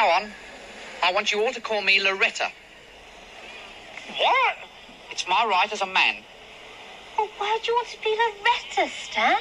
[0.00, 0.30] now on,
[1.02, 2.50] I want you all to call me Loretta.
[4.16, 4.56] What?
[5.10, 6.16] It's my right as a man.
[7.18, 9.36] Well, why do you want to be Loretta, Stan?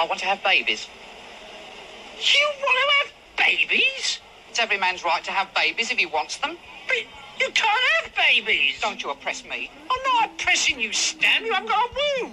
[0.00, 0.88] I want to have babies.
[2.18, 4.18] You want to have babies?
[4.50, 6.56] It's every man's right to have babies if he wants them.
[6.88, 6.96] But
[7.38, 8.80] you can't have babies.
[8.80, 9.70] Don't you oppress me.
[9.88, 11.44] I'm not oppressing you, Stan.
[11.46, 12.32] You haven't got a womb.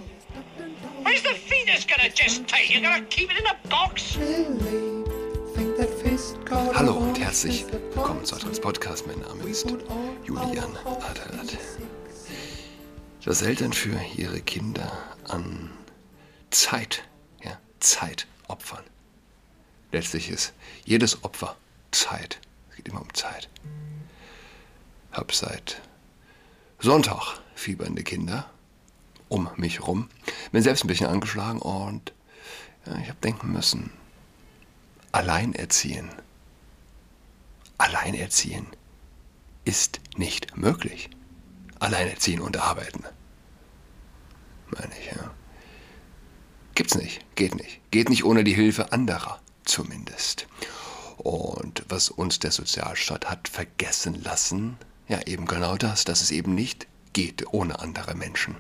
[1.04, 2.71] Where's the fetus gonna gestate?
[2.71, 4.18] You're gonna keep it in a box?
[6.75, 9.07] Hallo und herzlich willkommen zu Adrats Podcast.
[9.07, 9.73] Mein Name ist
[10.23, 11.57] Julian Adrat.
[13.25, 14.91] Dass Eltern für ihre Kinder
[15.27, 15.71] an
[16.52, 17.03] Zeit,
[17.43, 18.84] ja, Zeit opfern.
[19.91, 20.53] Letztlich ist
[20.85, 21.55] jedes Opfer
[21.89, 22.40] Zeit.
[22.70, 23.49] Es geht immer um Zeit.
[25.12, 25.81] Hab seit
[26.79, 28.48] Sonntag fiebernde Kinder
[29.27, 30.07] um mich rum.
[30.51, 32.13] Bin selbst ein bisschen angeschlagen und
[32.85, 33.91] ja, ich habe denken müssen,
[35.13, 36.09] Alleinerziehen.
[37.77, 38.67] Alleinerziehen
[39.65, 41.09] ist nicht möglich.
[41.79, 43.03] Alleinerziehen und arbeiten.
[44.70, 45.31] Meine ich, ja.
[46.76, 47.81] Gibt's nicht, geht nicht.
[47.91, 50.48] Geht nicht ohne die Hilfe anderer, zumindest.
[51.18, 54.77] Und was uns der Sozialstaat hat vergessen lassen,
[55.09, 58.55] ja eben genau das, dass es eben nicht geht ohne andere Menschen.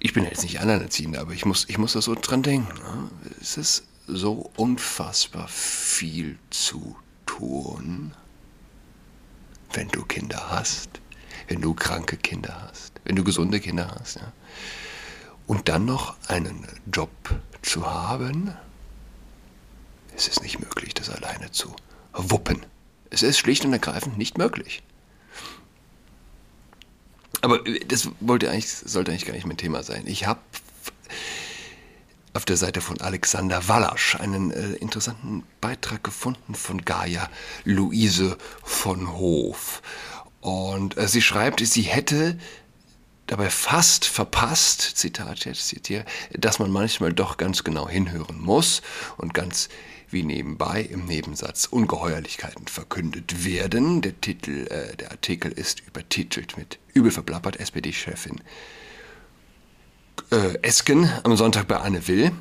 [0.00, 2.72] Ich bin jetzt nicht alleinerziehend, aber ich muss, ich muss da so dran denken.
[2.72, 3.10] Ne?
[3.40, 8.14] Es ist so unfassbar viel zu tun,
[9.74, 10.88] wenn du Kinder hast,
[11.48, 14.16] wenn du kranke Kinder hast, wenn du gesunde Kinder hast.
[14.16, 14.32] Ja?
[15.46, 17.10] Und dann noch einen Job
[17.60, 18.54] zu haben,
[20.16, 21.76] es ist nicht möglich, das alleine zu
[22.14, 22.64] wuppen.
[23.10, 24.82] Es ist schlicht und ergreifend nicht möglich.
[27.40, 30.04] Aber das wollte eigentlich, sollte eigentlich gar nicht mein Thema sein.
[30.06, 30.40] Ich habe
[32.32, 37.28] auf der Seite von Alexander Wallasch einen äh, interessanten Beitrag gefunden von Gaia
[37.64, 39.82] Luise von Hof.
[40.40, 42.38] Und äh, sie schreibt, sie hätte
[43.26, 48.82] dabei fast verpasst, Zitat jetzt zitiere, dass man manchmal doch ganz genau hinhören muss
[49.16, 49.68] und ganz
[50.12, 54.02] wie nebenbei im Nebensatz Ungeheuerlichkeiten verkündet werden.
[54.02, 58.40] Der Titel, äh, der Artikel ist übertitelt mit übel verplappert SPD-Chefin
[60.30, 62.32] äh, Esken am Sonntag bei Anne Will.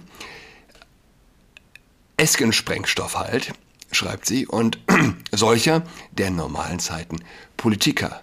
[2.17, 3.53] Esken-Sprengstoff halt,
[3.91, 4.77] schreibt sie, und
[5.31, 7.17] solcher, der in normalen Zeiten
[7.57, 8.21] Politiker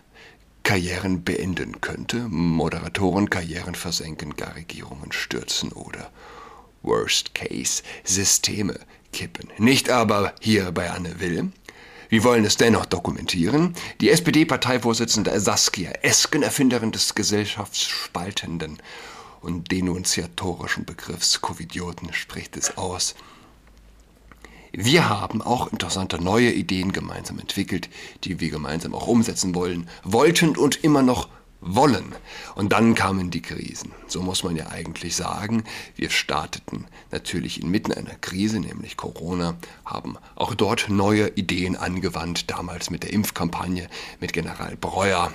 [0.63, 6.11] Karrieren beenden könnte, Moderatoren Karrieren versenken, gar Regierungen stürzen oder
[6.83, 8.79] Worst Case Systeme
[9.13, 9.51] kippen.
[9.59, 11.51] Nicht aber hier bei Anne Will.
[12.09, 13.75] Wir wollen es dennoch dokumentieren.
[14.01, 18.79] Die SPD-Parteivorsitzende Saskia Esken, Erfinderin des gesellschaftsspaltenden
[19.41, 23.15] und denunziatorischen Begriffs Covidioten, spricht es aus.
[24.73, 27.89] Wir haben auch interessante neue Ideen gemeinsam entwickelt,
[28.25, 31.29] die wir gemeinsam auch umsetzen wollen, wollten und immer noch
[31.61, 32.15] wollen.
[32.55, 33.93] Und dann kamen die Krisen.
[34.07, 35.65] So muss man ja eigentlich sagen.
[35.95, 42.91] Wir starteten natürlich inmitten einer Krise, nämlich Corona, haben auch dort neue Ideen angewandt, damals
[42.91, 43.89] mit der Impfkampagne,
[44.21, 45.33] mit General Breuer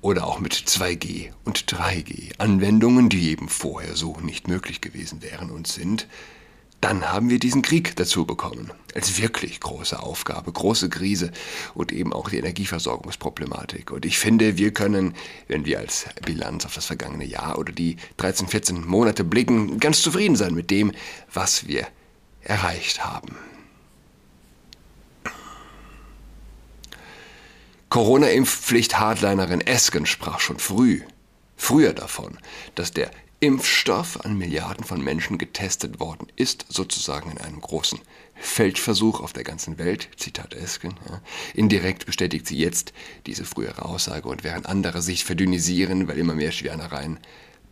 [0.00, 2.38] oder auch mit 2G und 3G.
[2.38, 6.08] Anwendungen, die eben vorher so nicht möglich gewesen wären und sind.
[6.82, 8.72] Dann haben wir diesen Krieg dazu bekommen.
[8.92, 11.30] Als wirklich große Aufgabe, große Krise
[11.74, 13.92] und eben auch die Energieversorgungsproblematik.
[13.92, 15.14] Und ich finde, wir können,
[15.46, 20.02] wenn wir als Bilanz auf das vergangene Jahr oder die 13, 14 Monate blicken, ganz
[20.02, 20.90] zufrieden sein mit dem,
[21.32, 21.86] was wir
[22.42, 23.36] erreicht haben.
[27.90, 31.02] Corona-Impfpflicht-Hardlinerin Esken sprach schon früh,
[31.56, 32.38] früher davon,
[32.74, 37.98] dass der Impfstoff an Milliarden von Menschen getestet worden ist, sozusagen in einem großen
[38.36, 40.94] Feldversuch auf der ganzen Welt, Zitat Esken.
[41.08, 41.20] Ja.
[41.52, 42.92] Indirekt bestätigt sie jetzt
[43.26, 47.18] diese frühere Aussage und während andere sich verdünnisieren, weil immer mehr Schwernereien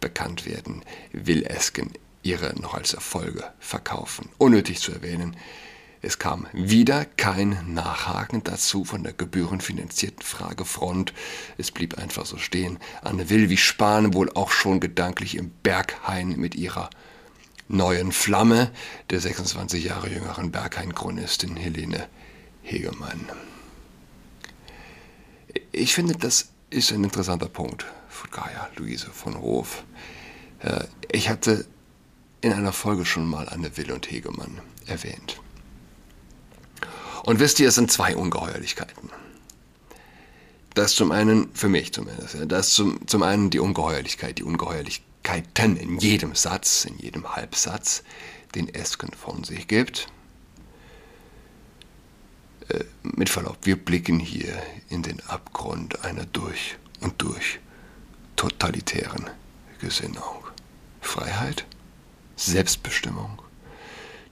[0.00, 1.92] bekannt werden, will Esken
[2.24, 4.28] ihre noch als Erfolge verkaufen.
[4.38, 5.36] Unnötig zu erwähnen,
[6.02, 11.12] es kam wieder kein Nachhaken dazu von der gebührenfinanzierten Fragefront.
[11.58, 12.78] Es blieb einfach so stehen.
[13.02, 16.88] Anne Will wie Spahn wohl auch schon gedanklich im Berghain mit ihrer
[17.68, 18.70] neuen Flamme,
[19.10, 22.08] der 26 Jahre jüngeren Berghain-Chronistin Helene
[22.62, 23.28] Hegemann.
[25.72, 29.84] Ich finde, das ist ein interessanter Punkt von Gaia Luise von Hof.
[30.60, 31.66] Äh, ich hatte
[32.40, 35.40] in einer Folge schon mal Anne Will und Hegemann erwähnt.
[37.24, 39.10] Und wisst ihr, es sind zwei Ungeheuerlichkeiten.
[40.74, 45.98] Das zum einen, für mich zumindest, das zum, zum einen die Ungeheuerlichkeit, die Ungeheuerlichkeiten in
[45.98, 48.04] jedem Satz, in jedem Halbsatz,
[48.54, 50.08] den Esken von sich gibt.
[52.68, 57.58] Äh, mit Verlaub, wir blicken hier in den Abgrund einer durch und durch
[58.36, 59.28] totalitären
[59.80, 60.44] Gesinnung.
[61.00, 61.66] Freiheit,
[62.36, 63.42] Selbstbestimmung,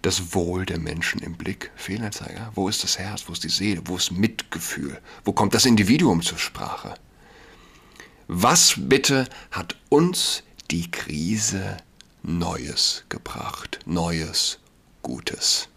[0.03, 1.71] das Wohl der Menschen im Blick.
[1.77, 2.53] Fehlanzeiger.
[2.55, 3.25] Wo ist das Herz?
[3.27, 3.83] Wo ist die Seele?
[3.85, 5.01] Wo ist Mitgefühl?
[5.25, 6.95] Wo kommt das Individuum zur Sprache?
[8.29, 11.79] Was bitte hat uns die Krise
[12.23, 13.81] Neues gebracht?
[13.87, 14.59] Neues,
[15.03, 15.69] Gutes.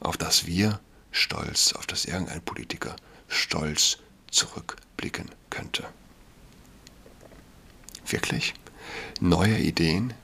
[0.00, 2.94] Auf das wir stolz, auf das irgendein Politiker
[3.28, 3.98] stolz
[4.30, 5.84] zurückblicken könnte.
[8.06, 8.54] Wirklich?
[9.20, 10.14] Neue Ideen?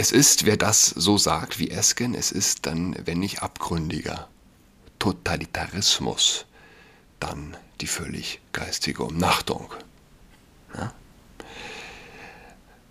[0.00, 4.30] Es ist, wer das so sagt wie Esken, es ist dann, wenn nicht abgründiger
[4.98, 6.46] Totalitarismus,
[7.18, 9.70] dann die völlig geistige Umnachtung.
[10.74, 10.94] Ja?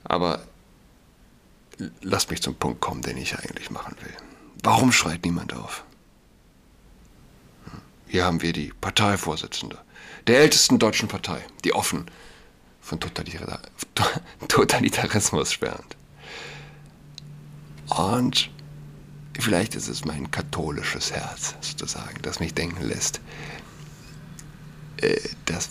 [0.03, 0.43] Aber
[2.01, 4.13] lass mich zum Punkt kommen, den ich eigentlich machen will.
[4.61, 5.83] Warum schreit niemand auf?
[8.05, 9.79] Hier haben wir die Parteivorsitzende
[10.27, 12.05] der ältesten deutschen Partei, die offen
[12.81, 12.99] von
[14.47, 15.95] Totalitarismus sperrt.
[17.89, 18.49] Und
[19.39, 23.19] vielleicht ist es mein katholisches Herz, sozusagen, das mich denken lässt,
[25.01, 25.69] äh, das,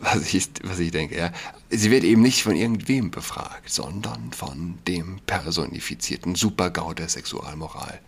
[0.00, 1.32] was ich, was ich denke, ja.
[1.70, 8.00] Sie wird eben nicht von irgendwem befragt, sondern von dem personifizierten Supergau der Sexualmoral.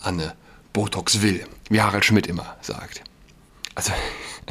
[0.00, 0.34] Anne
[0.72, 3.02] Botox will, wie Harald Schmidt immer sagt.
[3.74, 3.92] Also,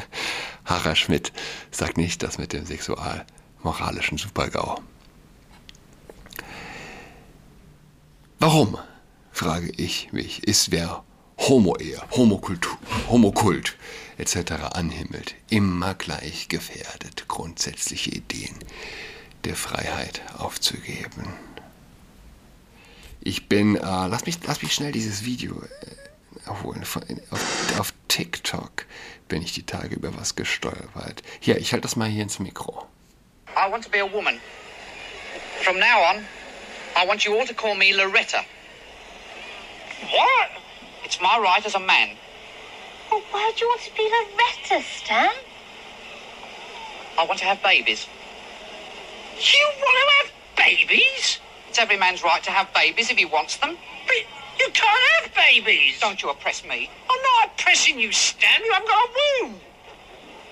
[0.64, 1.32] Harald Schmidt
[1.70, 4.80] sagt nicht das mit dem sexualmoralischen Supergau.
[8.50, 8.78] Warum,
[9.30, 11.04] frage ich mich, ist wer
[11.36, 12.78] Homo-Ehe, Homokultur,
[13.10, 13.76] Homokult
[14.16, 14.52] etc.
[14.72, 18.58] anhimmelt, immer gleich gefährdet, grundsätzliche Ideen
[19.44, 21.30] der Freiheit aufzugeben.
[23.20, 26.86] Ich bin, äh, lass, mich, lass mich schnell dieses Video äh, erholen.
[26.86, 28.86] Von, auf, auf TikTok
[29.28, 31.22] bin ich die Tage über was gestolpert.
[31.38, 32.86] Hier, ich halte das mal hier ins Mikro.
[33.50, 34.40] I want to be a woman.
[35.64, 36.24] From now on,
[36.98, 38.44] I want you all to call me Loretta.
[40.10, 40.50] What?
[41.04, 42.16] It's my right as a man.
[43.08, 45.30] Well, why do you want to be Loretta, Stan?
[47.16, 48.08] I want to have babies.
[49.36, 51.38] You want to have babies?
[51.68, 53.78] It's every man's right to have babies if he wants them.
[54.08, 54.16] But
[54.58, 56.00] you can't have babies.
[56.00, 56.90] Don't you oppress me.
[57.08, 58.60] I'm not oppressing you, Stan.
[58.64, 59.60] You haven't got a womb.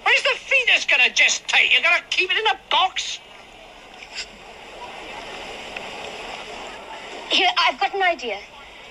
[0.05, 1.73] Where's the fetus gonna gestate?
[1.73, 3.19] You're gonna keep it in a box?
[7.31, 8.39] Here, I've got an idea.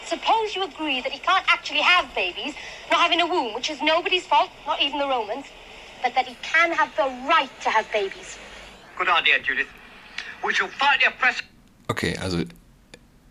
[0.05, 2.53] Suppose you agree that he can't actually have babies,
[2.91, 5.45] not having a womb, which is nobody's fault, not even the Romans,
[6.03, 8.37] but that he can have the right to have babies.
[8.97, 9.67] Good idea, Judith.
[10.43, 11.43] We shall fight the oppressors
[11.89, 12.43] Okay, also,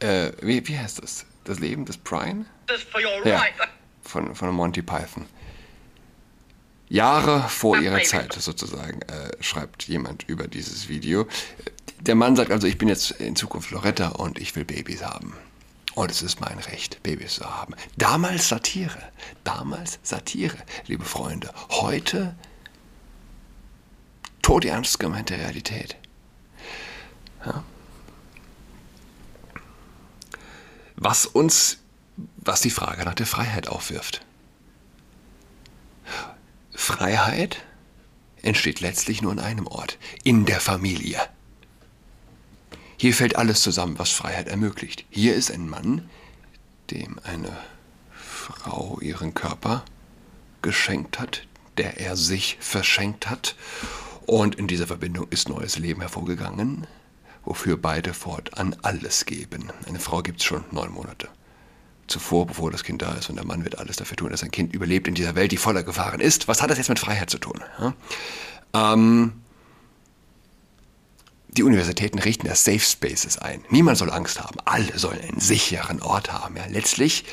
[0.01, 1.27] äh, wie, wie heißt das?
[1.45, 2.47] Das Leben des Brian?
[2.91, 3.53] for your Ja, right.
[4.03, 5.27] von, von Monty Python.
[6.89, 11.27] Jahre vor ihrer Zeit sozusagen äh, schreibt jemand über dieses Video.
[12.07, 15.35] Der Mann sagt also, ich bin jetzt in Zukunft Loretta und ich will Babys haben.
[15.95, 17.75] Und es ist mein Recht, Babys zu haben.
[17.97, 18.99] Damals Satire.
[19.43, 21.51] Damals Satire, liebe Freunde.
[21.71, 22.37] Heute
[24.43, 25.97] todernst gemeinte Realität.
[27.47, 27.65] Ja.
[30.97, 31.79] Was uns,
[32.37, 34.27] was die Frage nach der Freiheit aufwirft.
[36.75, 37.65] Freiheit
[38.43, 41.19] entsteht letztlich nur an einem Ort, in der Familie.
[43.05, 45.05] Hier fällt alles zusammen, was Freiheit ermöglicht.
[45.11, 46.09] Hier ist ein Mann,
[46.91, 47.55] dem eine
[48.11, 49.85] Frau ihren Körper
[50.63, 51.47] geschenkt hat,
[51.77, 53.57] der er sich verschenkt hat.
[54.25, 56.87] Und in dieser Verbindung ist neues Leben hervorgegangen,
[57.45, 59.71] wofür beide fortan alles geben.
[59.87, 61.29] Eine Frau gibt es schon neun Monate
[62.07, 63.29] zuvor, bevor das Kind da ist.
[63.29, 65.59] Und der Mann wird alles dafür tun, dass sein Kind überlebt in dieser Welt, die
[65.59, 66.49] voller Gefahren ist.
[66.49, 67.63] Was hat das jetzt mit Freiheit zu tun?
[67.79, 68.95] Ja?
[68.95, 69.44] Ähm,
[71.57, 73.65] die Universitäten richten das Safe Spaces ein.
[73.71, 74.59] Niemand soll Angst haben.
[74.65, 76.57] Alle sollen einen sicheren Ort haben.
[76.57, 76.67] Ja?
[76.67, 77.25] Letztlich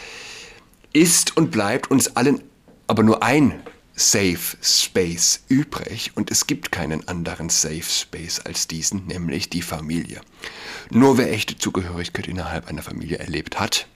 [0.94, 2.44] ist und bleibt uns allen
[2.88, 3.64] aber nur ein
[3.94, 10.22] Safe Space übrig und es gibt keinen anderen Safe Space als diesen, nämlich die Familie.
[10.90, 13.88] Nur wer echte Zugehörigkeit innerhalb einer Familie erlebt hat,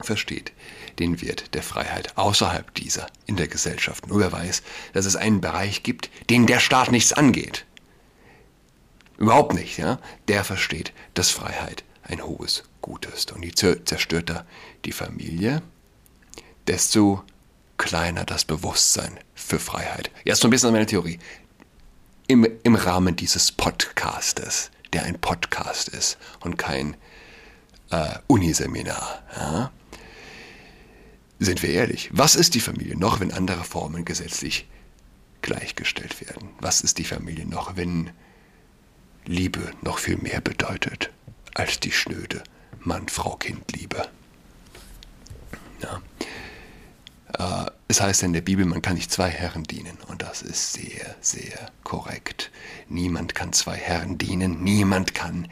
[0.00, 0.52] versteht
[0.98, 4.06] den Wert der Freiheit außerhalb dieser in der Gesellschaft.
[4.06, 7.64] Nur wer weiß, dass es einen Bereich gibt, den der Staat nichts angeht.
[9.18, 9.98] Überhaupt nicht, ja?
[10.28, 13.32] Der versteht, dass Freiheit ein hohes Gut ist.
[13.32, 14.46] Und je zerstörter
[14.84, 15.62] die Familie,
[16.66, 17.22] desto
[17.76, 20.10] kleiner das Bewusstsein für Freiheit.
[20.24, 21.18] Jetzt so ein bisschen an meine Theorie.
[22.28, 26.96] Im, Im Rahmen dieses Podcastes, der ein Podcast ist und kein
[27.90, 29.22] äh, Uniseminar.
[29.36, 29.72] Ja?
[31.40, 34.68] Sind wir ehrlich, was ist die Familie noch, wenn andere Formen gesetzlich
[35.42, 36.50] gleichgestellt werden?
[36.60, 38.10] Was ist die Familie noch, wenn
[39.28, 41.10] Liebe noch viel mehr bedeutet
[41.54, 42.42] als die schnöde
[42.80, 44.08] Mann-Frau-Kind-Liebe?
[45.82, 46.00] Ja.
[47.66, 49.98] Äh, es heißt in der Bibel, man kann nicht zwei Herren dienen.
[50.08, 52.50] Und das ist sehr, sehr korrekt.
[52.88, 54.64] Niemand kann zwei Herren dienen.
[54.64, 55.48] Niemand kann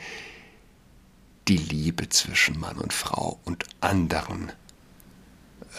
[1.46, 4.52] die Liebe zwischen Mann und Frau und anderen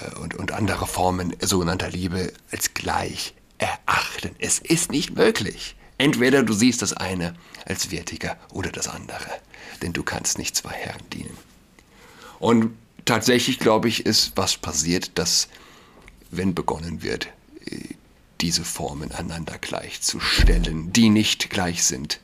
[0.01, 4.35] äh, und, und andere Formen sogenannter Liebe als gleich erachten.
[4.37, 5.75] Es ist nicht möglich.
[5.97, 7.33] Entweder du siehst das eine
[7.67, 9.29] als wertiger oder das andere.
[9.81, 11.37] Denn du kannst nicht zwei Herren dienen.
[12.39, 15.47] Und tatsächlich, glaube ich, ist was passiert, dass,
[16.31, 17.27] wenn begonnen wird,
[18.41, 22.19] diese Formen einander gleichzustellen, die nicht gleich sind,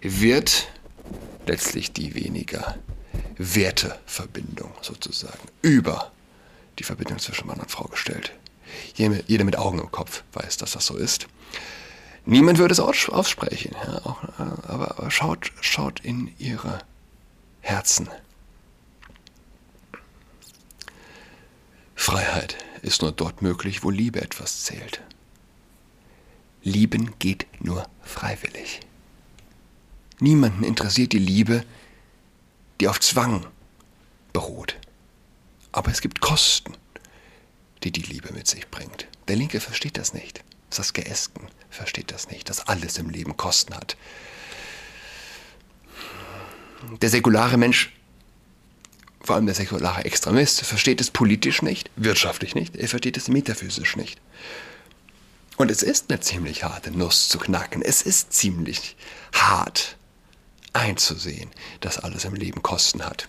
[0.00, 0.68] wird
[1.46, 2.78] letztlich die weniger
[3.36, 6.12] Werteverbindung sozusagen über
[6.78, 8.32] die Verbindung zwischen Mann und Frau gestellt.
[8.94, 11.26] Jeder mit Augen im Kopf weiß, dass das so ist.
[12.28, 16.80] Niemand würde es aussprechen, ja, auch, aber, aber schaut, schaut in ihre
[17.60, 18.08] Herzen.
[21.94, 25.02] Freiheit ist nur dort möglich, wo Liebe etwas zählt.
[26.62, 28.80] Lieben geht nur freiwillig.
[30.18, 31.64] Niemanden interessiert die Liebe,
[32.80, 33.46] die auf Zwang
[34.32, 34.76] beruht.
[35.70, 36.72] Aber es gibt Kosten,
[37.84, 39.06] die die Liebe mit sich bringt.
[39.28, 40.42] Der Linke versteht das nicht.
[40.76, 43.96] Saskia Esken versteht das nicht, dass alles im Leben Kosten hat.
[47.02, 47.92] Der säkulare Mensch,
[49.22, 53.96] vor allem der säkulare Extremist, versteht es politisch nicht, wirtschaftlich nicht, er versteht es metaphysisch
[53.96, 54.20] nicht.
[55.56, 57.80] Und es ist eine ziemlich harte Nuss zu knacken.
[57.80, 58.96] Es ist ziemlich
[59.32, 59.96] hart
[60.74, 63.28] einzusehen, dass alles im Leben Kosten hat.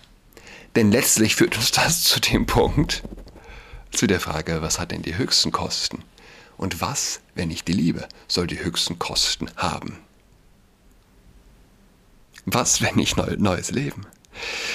[0.75, 3.03] Denn letztlich führt uns das zu dem Punkt,
[3.91, 6.03] zu der Frage, was hat denn die höchsten Kosten?
[6.57, 9.99] Und was, wenn nicht die Liebe, soll die höchsten Kosten haben?
[12.45, 14.05] Was, wenn nicht neu, neues Leben?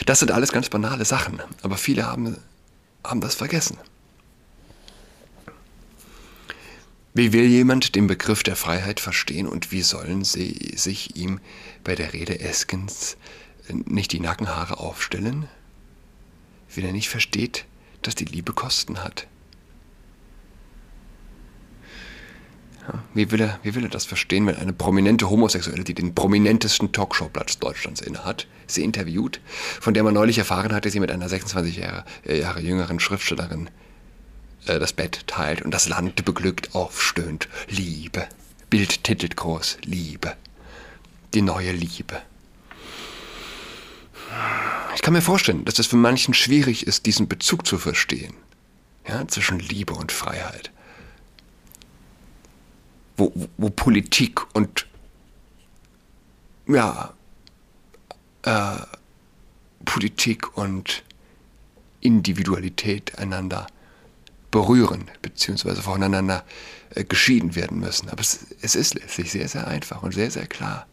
[0.07, 2.37] Das sind alles ganz banale Sachen, aber viele haben,
[3.05, 3.79] haben das vergessen.
[7.15, 11.41] Wie will jemand den Begriff der Freiheit verstehen und wie sollen sie sich ihm
[11.85, 13.17] bei der Rede Eskens
[13.69, 15.47] nicht die Nackenhaare aufstellen,
[16.75, 17.67] wenn er nicht versteht,
[18.01, 19.27] dass die Liebe Kosten hat?
[22.89, 26.15] Ja, wie, will er, wie will er das verstehen, wenn eine prominente Homosexuelle, die den
[26.15, 29.41] prominentesten Talkshow-Platz Deutschlands innehat, sie interviewt,
[29.81, 33.71] von der man neulich erfahren hatte, sie mit einer 26 Jahre, äh, Jahre jüngeren Schriftstellerin
[34.67, 37.49] äh, das Bett teilt und das Land beglückt aufstöhnt.
[37.69, 38.27] Liebe.
[38.69, 39.79] Bild titelt groß.
[39.85, 40.35] Liebe.
[41.35, 42.21] Die neue Liebe.
[44.95, 48.35] Ich kann mir vorstellen, dass es für manchen schwierig ist, diesen Bezug zu verstehen.
[49.07, 50.72] Ja, zwischen Liebe und Freiheit.
[53.17, 54.87] Wo, wo Politik und
[56.67, 57.13] ja,
[58.43, 58.77] äh,
[59.85, 61.03] Politik und
[62.01, 63.67] Individualität einander
[64.51, 65.77] berühren bzw.
[65.77, 66.45] voneinander
[66.95, 68.09] äh, geschieden werden müssen.
[68.09, 70.87] Aber es, es ist letztlich sehr, sehr einfach und sehr, sehr klar.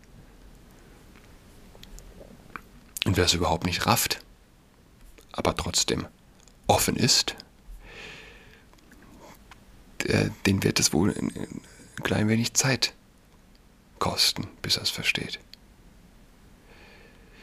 [3.06, 4.22] Und wer es überhaupt nicht rafft,
[5.32, 6.08] aber trotzdem
[6.68, 7.36] offen ist,
[10.04, 11.62] der, den wird es wohl ein,
[12.00, 12.94] ein klein wenig Zeit
[14.00, 15.40] kosten, bis er es versteht.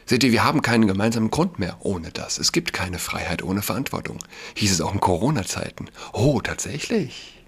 [0.05, 2.37] Seht ihr, wir haben keinen gemeinsamen Grund mehr ohne das.
[2.39, 4.19] Es gibt keine Freiheit ohne Verantwortung.
[4.55, 5.89] Hieß es auch in Corona-Zeiten.
[6.13, 7.43] Oh, tatsächlich.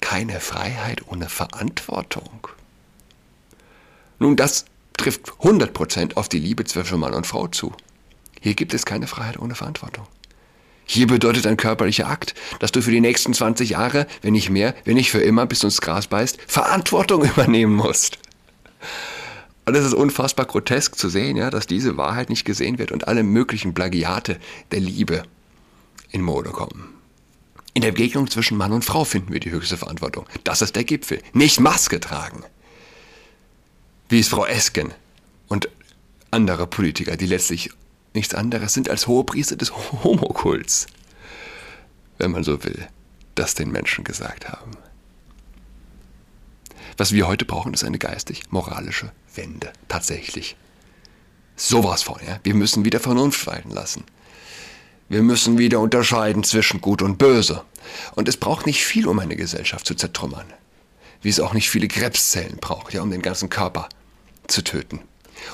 [0.00, 2.48] Keine Freiheit ohne Verantwortung.
[4.18, 4.64] Nun, das
[4.96, 7.72] trifft 100% auf die Liebe zwischen Mann und Frau zu.
[8.40, 10.06] Hier gibt es keine Freiheit ohne Verantwortung.
[10.90, 14.74] Hier bedeutet ein körperlicher Akt, dass du für die nächsten 20 Jahre, wenn nicht mehr,
[14.86, 18.18] wenn nicht für immer, bis du ins Gras beißt, Verantwortung übernehmen musst.
[19.66, 23.06] Und es ist unfassbar grotesk zu sehen, ja, dass diese Wahrheit nicht gesehen wird und
[23.06, 24.38] alle möglichen Plagiate
[24.72, 25.24] der Liebe
[26.10, 26.94] in Mode kommen.
[27.74, 30.24] In der Begegnung zwischen Mann und Frau finden wir die höchste Verantwortung.
[30.44, 31.20] Das ist der Gipfel.
[31.34, 32.44] Nicht Maske tragen.
[34.08, 34.94] Wie es Frau Esken
[35.48, 35.68] und
[36.30, 37.68] andere Politiker, die letztlich
[38.18, 39.72] nichts anderes sind als hohe Priester des
[40.02, 40.86] Homokults,
[42.18, 42.86] wenn man so will,
[43.34, 44.72] das den Menschen gesagt haben.
[46.96, 49.72] Was wir heute brauchen, ist eine geistig-moralische Wende.
[49.86, 50.56] Tatsächlich.
[51.54, 52.40] Sowas von, ja.
[52.42, 54.04] Wir müssen wieder Vernunft walten lassen.
[55.08, 57.64] Wir müssen wieder unterscheiden zwischen Gut und Böse.
[58.16, 60.52] Und es braucht nicht viel, um eine Gesellschaft zu zertrümmern.
[61.22, 63.88] Wie es auch nicht viele Krebszellen braucht, ja, um den ganzen Körper
[64.48, 65.00] zu töten.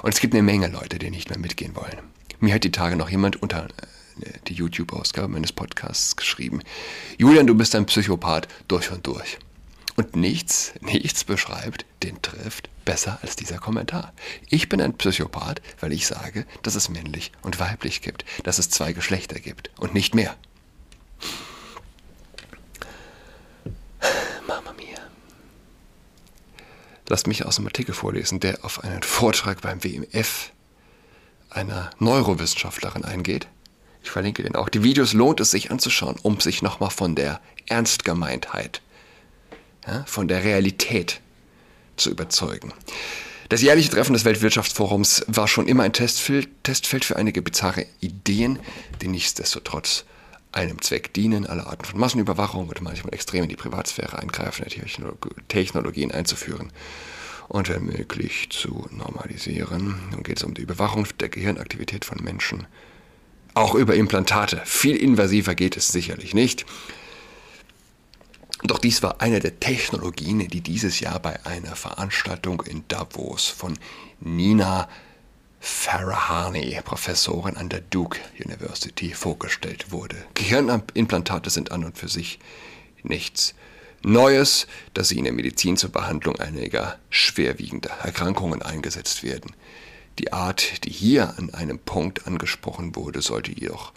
[0.02, 1.98] Und es gibt eine Menge Leute, die nicht mehr mitgehen wollen.
[2.44, 3.68] Mir hat die Tage noch jemand unter
[4.20, 6.60] äh, die YouTube-Ausgabe meines Podcasts geschrieben.
[7.16, 9.38] Julian, du bist ein Psychopath durch und durch.
[9.96, 14.12] Und nichts, nichts beschreibt den trifft besser als dieser Kommentar.
[14.50, 18.68] Ich bin ein Psychopath, weil ich sage, dass es männlich und weiblich gibt, dass es
[18.68, 20.36] zwei Geschlechter gibt und nicht mehr.
[24.46, 25.00] Mama mia.
[27.08, 30.50] Lasst mich aus einem Artikel vorlesen, der auf einen Vortrag beim WMF
[31.54, 33.46] einer Neurowissenschaftlerin eingeht.
[34.02, 34.68] Ich verlinke den auch.
[34.68, 38.82] Die Videos lohnt es sich anzuschauen, um sich nochmal von der Ernstgemeintheit,
[39.86, 41.20] ja, von der Realität
[41.96, 42.72] zu überzeugen.
[43.48, 48.58] Das jährliche Treffen des Weltwirtschaftsforums war schon immer ein Testfeld, Testfeld für einige bizarre Ideen,
[49.00, 50.04] die nichtsdestotrotz
[50.52, 54.70] einem Zweck dienen, alle Arten von Massenüberwachung und manchmal extrem in die Privatsphäre eingreifende
[55.48, 56.72] Technologien einzuführen
[57.48, 59.94] und wenn möglich zu normalisieren.
[60.10, 62.66] Nun geht es um die Überwachung der Gehirnaktivität von Menschen.
[63.54, 64.60] Auch über Implantate.
[64.64, 66.66] Viel invasiver geht es sicherlich nicht.
[68.64, 73.78] Doch dies war eine der Technologien, die dieses Jahr bei einer Veranstaltung in Davos von
[74.20, 74.88] Nina
[75.60, 80.16] Farahani, Professorin an der Duke University, vorgestellt wurde.
[80.34, 82.38] Gehirnimplantate sind an und für sich
[83.02, 83.54] nichts
[84.04, 89.52] Neues, dass sie in der Medizin zur Behandlung einiger schwerwiegender Erkrankungen eingesetzt werden.
[90.18, 93.92] Die Art, die hier an einem Punkt angesprochen wurde, sollte jedoch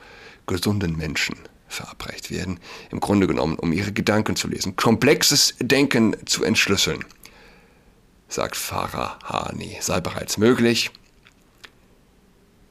[0.47, 1.35] gesunden Menschen
[1.67, 2.59] verabreicht werden,
[2.89, 7.03] im Grunde genommen, um ihre Gedanken zu lesen, komplexes Denken zu entschlüsseln.
[8.29, 10.91] Sagt Farah Hani, sei bereits möglich,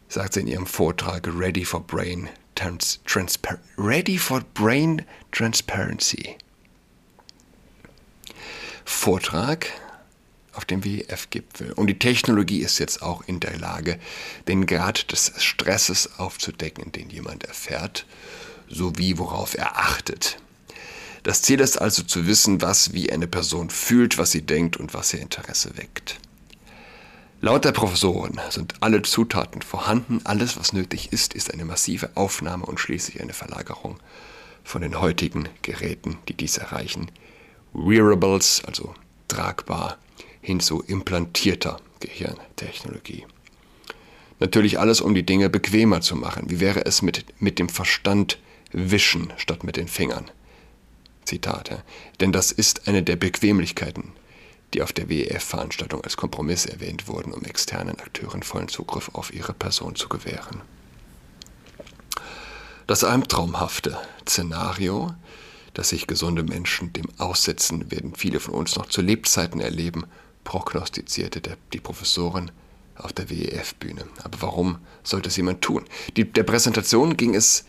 [0.08, 3.00] sagt sie in ihrem Vortrag Ready for Brain Trans
[3.76, 6.36] Ready for Brain Transparency.
[9.06, 9.68] Vortrag
[10.52, 11.74] auf dem WEF-Gipfel.
[11.74, 14.00] Und die Technologie ist jetzt auch in der Lage,
[14.48, 18.04] den Grad des Stresses aufzudecken, den jemand erfährt
[18.68, 20.38] sowie worauf er achtet.
[21.22, 24.92] Das Ziel ist also zu wissen, was wie eine Person fühlt, was sie denkt und
[24.92, 26.18] was ihr Interesse weckt.
[27.40, 32.66] Laut der Professoren sind alle Zutaten vorhanden, alles was nötig ist, ist eine massive Aufnahme
[32.66, 34.00] und schließlich eine Verlagerung
[34.64, 37.12] von den heutigen Geräten, die dies erreichen,
[37.76, 38.94] Wearables, also
[39.28, 39.98] tragbar,
[40.40, 43.26] hin zu implantierter Gehirntechnologie.
[44.38, 46.50] Natürlich alles, um die Dinge bequemer zu machen.
[46.50, 48.38] Wie wäre es mit, mit dem Verstand
[48.72, 50.30] wischen statt mit den Fingern.
[51.24, 51.82] Zitat.
[52.20, 54.12] Denn das ist eine der Bequemlichkeiten,
[54.74, 59.54] die auf der WEF-Veranstaltung als Kompromiss erwähnt wurden, um externen Akteuren vollen Zugriff auf ihre
[59.54, 60.60] Person zu gewähren.
[62.86, 65.12] Das albtraumhafte Szenario,
[65.76, 70.06] das sich gesunde Menschen dem aussetzen, werden viele von uns noch zu Lebzeiten erleben,
[70.42, 72.50] prognostizierte der, die Professorin
[72.96, 74.06] auf der WEF-Bühne.
[74.24, 75.84] Aber warum sollte es jemand tun?
[76.16, 77.66] Die, der Präsentation ging es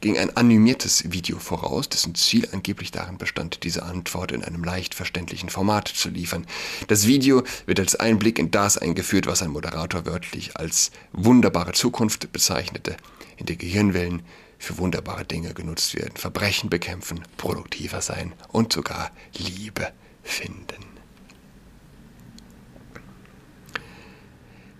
[0.00, 4.94] ging ein animiertes Video voraus, dessen Ziel angeblich darin bestand, diese Antwort in einem leicht
[4.94, 6.46] verständlichen Format zu liefern.
[6.88, 12.32] Das Video wird als Einblick in das eingeführt, was ein Moderator wörtlich als wunderbare Zukunft
[12.32, 12.96] bezeichnete,
[13.36, 14.22] in der Gehirnwellen
[14.60, 19.90] für wunderbare Dinge genutzt werden, Verbrechen bekämpfen, produktiver sein und sogar Liebe
[20.22, 20.84] finden.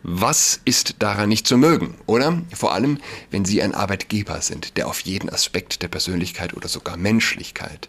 [0.03, 2.43] Was ist daran nicht zu mögen, oder?
[2.55, 2.99] Vor allem,
[3.31, 7.89] wenn Sie ein Arbeitgeber sind, der auf jeden Aspekt der Persönlichkeit oder sogar Menschlichkeit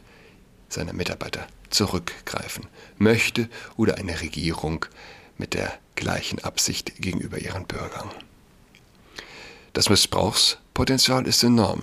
[0.69, 4.85] seiner Mitarbeiter zurückgreifen möchte oder eine Regierung
[5.37, 8.09] mit der gleichen Absicht gegenüber ihren Bürgern.
[9.73, 9.89] Das
[10.71, 11.81] Missbrauchspotenzial ist enorm.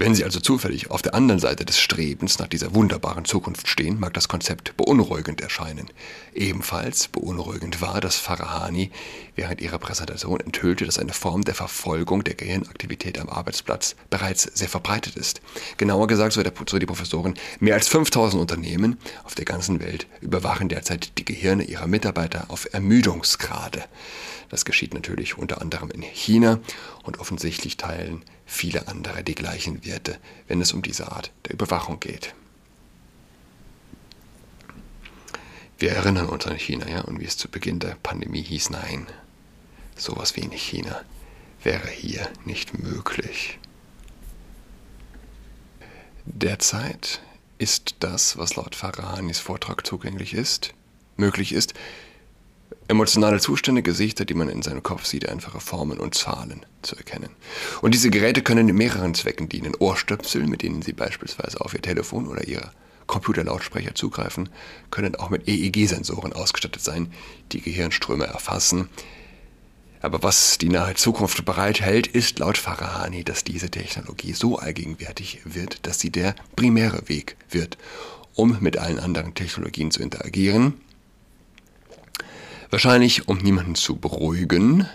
[0.00, 4.00] Wenn Sie also zufällig auf der anderen Seite des Strebens nach dieser wunderbaren Zukunft stehen,
[4.00, 5.90] mag das Konzept beunruhigend erscheinen.
[6.34, 8.90] Ebenfalls beunruhigend war, dass Farahani
[9.36, 14.70] während ihrer Präsentation enthüllte, dass eine Form der Verfolgung der Gehirnaktivität am Arbeitsplatz bereits sehr
[14.70, 15.42] verbreitet ist.
[15.76, 20.06] Genauer gesagt, so, der, so die Professorin, mehr als 5000 Unternehmen auf der ganzen Welt
[20.22, 23.84] überwachen derzeit die Gehirne ihrer Mitarbeiter auf Ermüdungsgrade.
[24.48, 26.58] Das geschieht natürlich unter anderem in China
[27.04, 32.00] und offensichtlich teilen viele andere die gleichen Werte, wenn es um diese Art der Überwachung
[32.00, 32.34] geht.
[35.78, 39.06] Wir erinnern uns an China, ja, und wie es zu Beginn der Pandemie hieß, nein,
[39.96, 41.00] sowas wie in China
[41.62, 43.58] wäre hier nicht möglich.
[46.26, 47.22] Derzeit
[47.58, 50.74] ist das, was laut Farahanis Vortrag zugänglich ist,
[51.16, 51.72] möglich ist,
[52.88, 57.30] emotionale Zustände, Gesichter, die man in seinem Kopf sieht, einfache Formen und Zahlen zu erkennen.
[57.82, 59.74] Und diese Geräte können in mehreren Zwecken dienen.
[59.78, 62.72] Ohrstöpsel, mit denen Sie beispielsweise auf Ihr Telefon oder Ihre
[63.06, 64.48] Computerlautsprecher zugreifen,
[64.90, 67.12] können auch mit EEG-Sensoren ausgestattet sein,
[67.52, 68.88] die Gehirnströme erfassen.
[70.02, 75.86] Aber was die nahe Zukunft bereithält, ist laut Farahani, dass diese Technologie so allgegenwärtig wird,
[75.86, 77.76] dass sie der primäre Weg wird,
[78.34, 80.80] um mit allen anderen Technologien zu interagieren.
[82.70, 84.86] Wahrscheinlich, um niemanden zu beruhigen,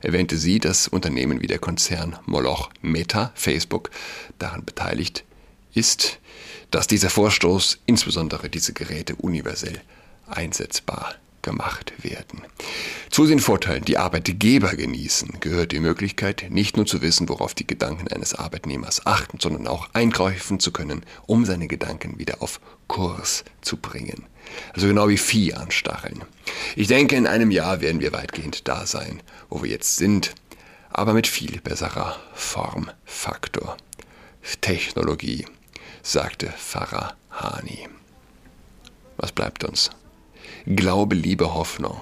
[0.00, 3.90] erwähnte sie, dass Unternehmen wie der Konzern Moloch Meta, Facebook,
[4.38, 5.24] daran beteiligt
[5.74, 6.18] ist,
[6.70, 9.82] dass dieser Vorstoß, insbesondere diese Geräte, universell
[10.26, 12.40] einsetzbar gemacht werden.
[13.10, 17.66] Zu den Vorteilen, die Arbeitgeber genießen, gehört die Möglichkeit, nicht nur zu wissen, worauf die
[17.66, 23.44] Gedanken eines Arbeitnehmers achten, sondern auch eingreifen zu können, um seine Gedanken wieder auf Kurs
[23.60, 24.24] zu bringen.
[24.74, 26.22] Also genau wie Vieh anstacheln.
[26.76, 30.34] Ich denke, in einem Jahr werden wir weitgehend da sein, wo wir jetzt sind,
[30.90, 33.76] aber mit viel besserer Formfaktor.
[34.60, 35.46] Technologie,
[36.02, 37.88] sagte Pfarrer Hani.
[39.16, 39.90] Was bleibt uns?
[40.66, 42.00] Glaube, Liebe, Hoffnung.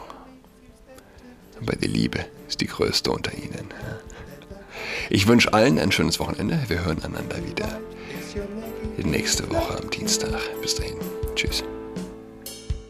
[1.61, 3.69] Aber die Liebe ist die größte unter ihnen.
[5.11, 6.59] Ich wünsche allen ein schönes Wochenende.
[6.69, 7.81] Wir hören einander wieder
[9.05, 10.41] nächste Woche am Dienstag.
[10.63, 10.97] Bis dahin.
[11.35, 11.65] Tschüss.